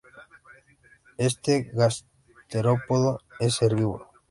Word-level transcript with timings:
Este 1.19 1.69
gasterópodo 1.75 3.21
es 3.39 3.61
herbívoro. 3.61 4.09